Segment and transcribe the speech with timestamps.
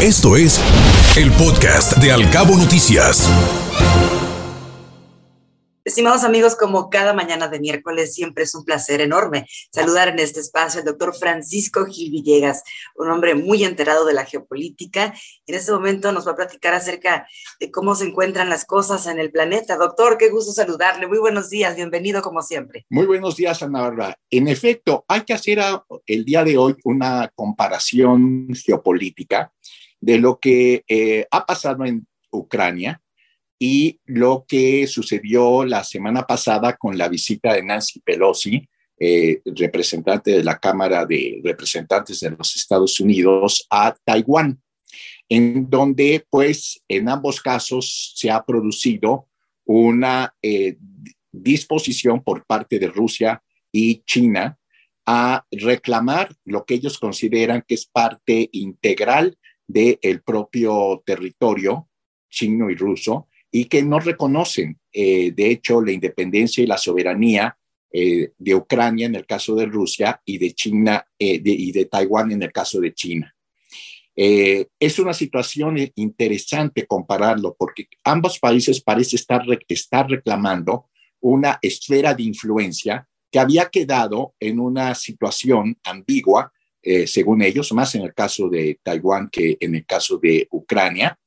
[0.00, 0.60] Esto es
[1.16, 3.28] el podcast de Alcabo Noticias.
[5.88, 10.40] Estimados amigos, como cada mañana de miércoles, siempre es un placer enorme saludar en este
[10.40, 12.62] espacio al doctor Francisco Gil Villegas,
[12.94, 15.14] un hombre muy enterado de la geopolítica.
[15.46, 17.26] En este momento nos va a platicar acerca
[17.58, 19.78] de cómo se encuentran las cosas en el planeta.
[19.78, 21.06] Doctor, qué gusto saludarle.
[21.06, 22.84] Muy buenos días, bienvenido como siempre.
[22.90, 24.18] Muy buenos días, Ana Bárbara.
[24.28, 25.58] En efecto, hay que hacer
[26.04, 29.54] el día de hoy una comparación geopolítica
[30.02, 33.00] de lo que eh, ha pasado en Ucrania
[33.58, 38.68] y lo que sucedió la semana pasada con la visita de Nancy Pelosi,
[39.00, 44.60] eh, representante de la Cámara de Representantes de los Estados Unidos, a Taiwán,
[45.28, 49.28] en donde pues en ambos casos se ha producido
[49.64, 50.78] una eh,
[51.30, 54.58] disposición por parte de Rusia y China
[55.04, 59.36] a reclamar lo que ellos consideran que es parte integral
[59.66, 61.88] del propio territorio
[62.30, 67.58] chino y ruso y que no reconocen, eh, de hecho, la independencia y la soberanía
[67.92, 72.30] eh, de Ucrania en el caso de Rusia y de China eh, y de Taiwán
[72.30, 73.34] en el caso de China.
[74.14, 80.86] es una situación interesante compararlo porque ambos países parecen estar, estar reclamando
[81.20, 87.94] una esfera de influencia que había quedado en una situación ambigua eh, según ellos, más
[87.96, 91.18] en el caso de Taiwán que en el caso de Ucrania,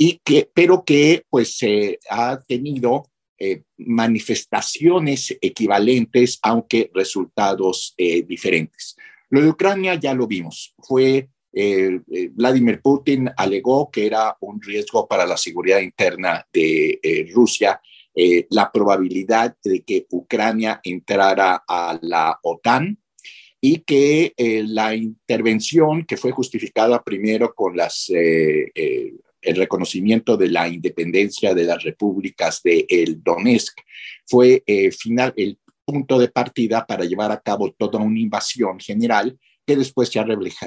[0.00, 3.04] y que, pero que pues se ha tenido
[3.38, 8.96] eh, manifestaciones equivalentes, aunque resultados eh, diferentes.
[9.28, 15.26] Lo de Ucrania ya lo vimos, fue Vladimir Putin alegó que era un riesgo para
[15.26, 17.80] la seguridad interna de Rusia
[18.50, 23.00] la probabilidad de que Ucrania entrara a la OTAN
[23.60, 30.36] y que eh, la intervención que fue justificada primero con las, eh, eh, el reconocimiento
[30.36, 33.78] de la independencia de las repúblicas de el Donetsk
[34.26, 34.62] fue
[34.98, 40.08] final, el punto de partida para llevar a cabo toda una invasión general que después
[40.08, 40.26] se ha,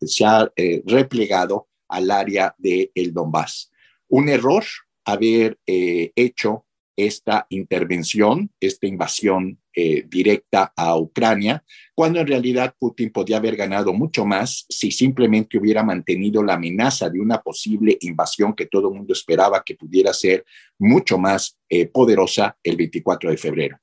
[0.00, 0.50] se ha
[0.86, 3.70] replegado al área de el Donbass.
[4.08, 4.64] Un error
[5.04, 6.66] haber hecho
[6.96, 11.64] esta intervención, esta invasión eh, directa a Ucrania,
[11.94, 17.10] cuando en realidad Putin podía haber ganado mucho más si simplemente hubiera mantenido la amenaza
[17.10, 20.44] de una posible invasión que todo el mundo esperaba que pudiera ser
[20.78, 23.78] mucho más eh, poderosa el 24 de febrero.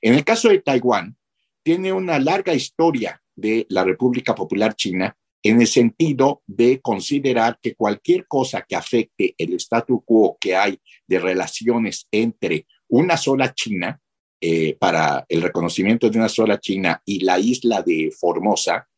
[0.00, 1.16] En el caso de Taiwán,
[1.62, 7.74] tiene una larga historia de la República Popular China en el sentido de considerar que
[7.74, 14.00] cualquier cosa que afecte el statu quo que hay de relaciones entre una sola China,
[14.40, 18.88] eh, para el reconocimiento de una sola China y la isla de Formosa,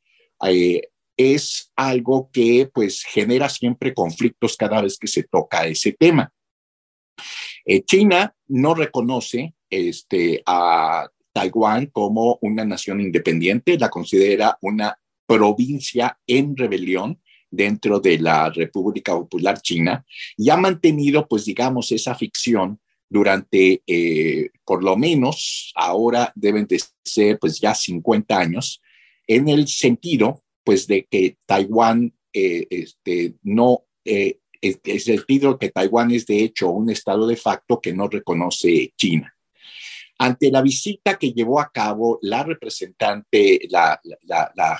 [0.47, 0.83] eh,
[1.17, 6.33] es algo que pues genera siempre conflictos cada vez que se toca ese tema.
[7.65, 16.19] Eh, China no reconoce este, a Taiwán como una nación independiente, la considera una provincia
[16.27, 17.21] en rebelión
[17.51, 20.05] dentro de la República Popular China
[20.37, 22.81] y ha mantenido, pues digamos, esa ficción
[23.13, 28.81] durante, eh, por lo menos, ahora deben de ser, pues ya 50 años,
[29.27, 35.69] en el sentido, pues, de que Taiwán eh, este, no, eh, es el sentido que
[35.69, 39.35] Taiwán es de hecho un estado de facto que no reconoce China.
[40.19, 44.01] Ante la visita que llevó a cabo la representante, la,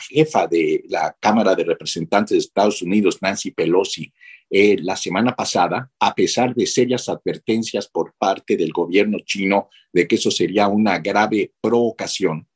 [0.09, 4.13] jefa de la Cámara de Representantes de Estados Unidos, Nancy Pelosi,
[4.55, 10.07] eh, la semana pasada, a pesar de serias advertencias por parte del gobierno chino de
[10.07, 12.47] que eso sería una grave provocación,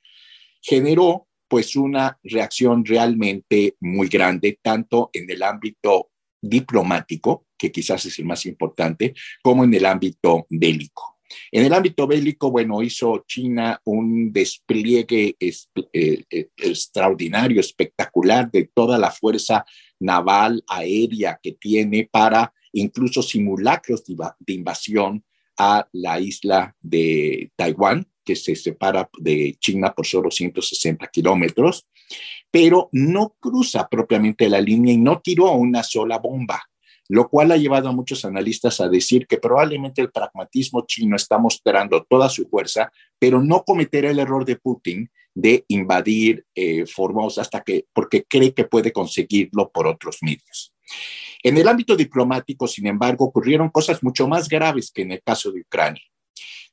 [0.60, 8.18] generó pues una reacción realmente muy grande, tanto en el ámbito diplomático, que quizás es
[8.18, 11.16] el más importante, como en el ámbito bélico.
[11.50, 15.54] En el ámbito bélico, bueno, hizo China un despliegue eh,
[15.94, 19.64] eh, extraordinario, espectacular de toda la fuerza
[20.00, 25.24] naval aérea que tiene para incluso simulacros de invasión
[25.58, 31.86] a la isla de Taiwán, que se separa de China por solo 160 kilómetros,
[32.50, 36.62] pero no cruza propiamente la línea y no tiró una sola bomba
[37.08, 41.38] lo cual ha llevado a muchos analistas a decir que probablemente el pragmatismo chino está
[41.38, 47.42] mostrando toda su fuerza, pero no cometerá el error de Putin de invadir eh, Formosa
[47.42, 50.72] hasta que, porque cree que puede conseguirlo por otros medios.
[51.42, 55.52] En el ámbito diplomático, sin embargo, ocurrieron cosas mucho más graves que en el caso
[55.52, 56.02] de Ucrania.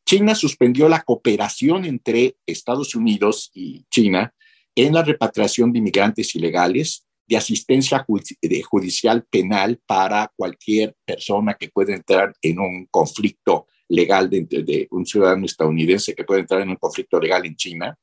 [0.06, 4.34] China suspendió la cooperación entre Estados Unidos y China
[4.76, 8.06] en la repatriación de inmigrantes ilegales de asistencia
[8.70, 15.06] judicial penal para cualquier persona que pueda entrar en un conflicto legal de, de, un
[15.06, 17.98] ciudadano estadounidense que puede entrar en un conflicto legal en China,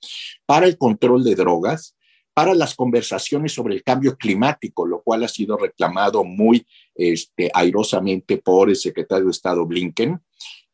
[0.46, 1.96] para el control de drogas,
[2.32, 8.38] para las conversaciones sobre el cambio climático, lo cual ha sido reclamado muy este, airosamente
[8.38, 10.20] por el secretario de Estado Blinken,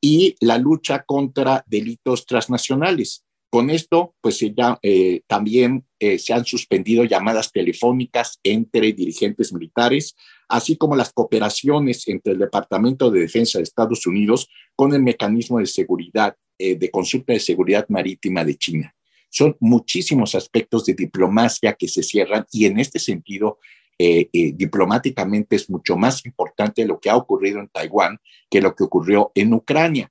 [0.01, 3.25] y la lucha contra delitos transnacionales.
[3.51, 10.15] Con esto, pues ya, eh, también eh, se han suspendido llamadas telefónicas entre dirigentes militares,
[10.49, 15.59] así como las cooperaciones entre el Departamento de Defensa de Estados Unidos con el mecanismo
[15.59, 18.95] de seguridad, eh, de consulta de seguridad marítima de China.
[19.31, 23.59] Son muchísimos aspectos de diplomacia que se cierran y en este sentido,
[23.99, 28.19] eh, eh, diplomáticamente es mucho más importante lo que ha ocurrido en Taiwán
[28.51, 30.11] que lo que ocurrió en Ucrania.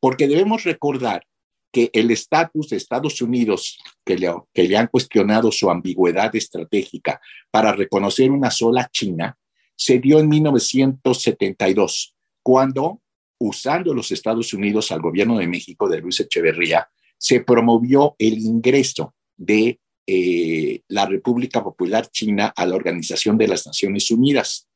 [0.00, 1.24] Porque debemos recordar
[1.72, 7.20] que el estatus de Estados Unidos, que le, que le han cuestionado su ambigüedad estratégica
[7.50, 9.38] para reconocer una sola China,
[9.82, 13.02] se dio en 1972, cuando,
[13.38, 16.88] usando los Estados Unidos al gobierno de México de Luis Echeverría,
[17.18, 23.66] se promovió el ingreso de eh, la República Popular China a la Organización de las
[23.66, 24.68] Naciones Unidas.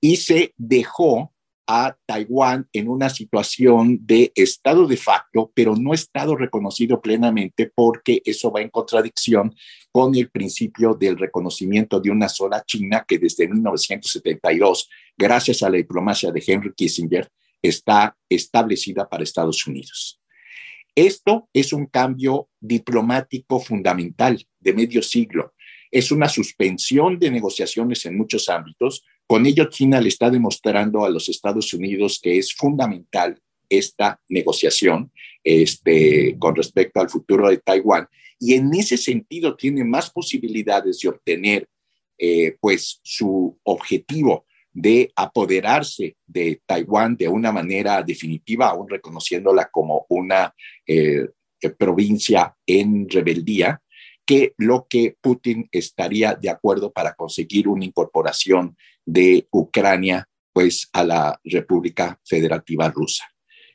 [0.00, 1.31] Y se dejó
[1.66, 8.22] a Taiwán en una situación de estado de facto, pero no estado reconocido plenamente porque
[8.24, 9.54] eso va en contradicción
[9.90, 15.76] con el principio del reconocimiento de una sola China que desde 1972, gracias a la
[15.76, 17.28] diplomacia de Henry Kissinger,
[17.62, 20.20] está establecida para Estados Unidos.
[20.94, 25.54] Esto es un cambio diplomático fundamental de medio siglo.
[25.90, 29.04] Es una suspensión de negociaciones en muchos ámbitos.
[29.32, 35.10] Con ello, China le está demostrando a los Estados Unidos que es fundamental esta negociación
[35.42, 38.06] este, con respecto al futuro de Taiwán.
[38.38, 41.66] Y en ese sentido tiene más posibilidades de obtener
[42.18, 50.04] eh, pues su objetivo de apoderarse de Taiwán de una manera definitiva, aún reconociéndola como
[50.10, 50.54] una
[50.86, 51.26] eh,
[51.78, 53.80] provincia en rebeldía,
[54.26, 61.04] que lo que Putin estaría de acuerdo para conseguir una incorporación de Ucrania pues a
[61.04, 63.24] la República Federativa Rusa.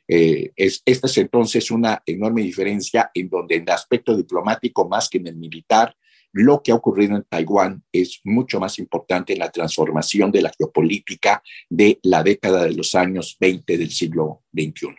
[0.06, 5.08] Eh, es, esta es entonces una enorme diferencia en donde en el aspecto diplomático más
[5.08, 5.94] que en el militar,
[6.32, 10.52] lo que ha ocurrido en Taiwán es mucho más importante en la transformación de la
[10.56, 14.94] geopolítica de la década de los años 20 del siglo XXI.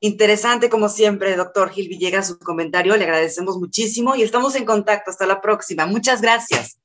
[0.00, 2.96] Interesante, como siempre, doctor Gil Villegas, su comentario.
[2.96, 5.10] Le agradecemos muchísimo y estamos en contacto.
[5.10, 5.86] Hasta la próxima.
[5.86, 6.78] Muchas gracias.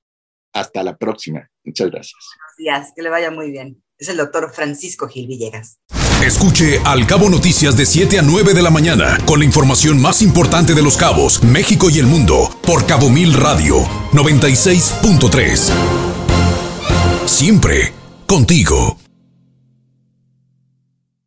[0.54, 1.50] Hasta la próxima.
[1.64, 2.16] Muchas gracias.
[2.38, 2.94] Buenos días.
[2.96, 3.84] Que le vaya muy bien.
[3.98, 5.80] Es el doctor Francisco Gil Villegas.
[6.26, 10.22] Escuche Al Cabo Noticias de 7 a 9 de la mañana con la información más
[10.22, 13.82] importante de los cabos, México y el mundo por Cabo Mil Radio
[14.14, 15.72] 96.3.
[17.26, 17.94] Siempre
[18.26, 19.03] contigo.